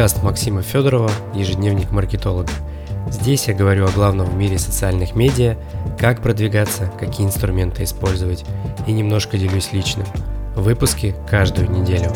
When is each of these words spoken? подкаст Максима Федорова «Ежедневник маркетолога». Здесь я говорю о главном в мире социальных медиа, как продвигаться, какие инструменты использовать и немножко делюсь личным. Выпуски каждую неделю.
подкаст 0.00 0.22
Максима 0.22 0.62
Федорова 0.62 1.10
«Ежедневник 1.34 1.90
маркетолога». 1.90 2.48
Здесь 3.10 3.48
я 3.48 3.54
говорю 3.54 3.84
о 3.84 3.90
главном 3.90 4.30
в 4.30 4.34
мире 4.34 4.58
социальных 4.58 5.14
медиа, 5.14 5.58
как 5.98 6.22
продвигаться, 6.22 6.90
какие 6.98 7.26
инструменты 7.26 7.84
использовать 7.84 8.46
и 8.86 8.92
немножко 8.92 9.36
делюсь 9.36 9.74
личным. 9.74 10.06
Выпуски 10.56 11.14
каждую 11.28 11.70
неделю. 11.70 12.10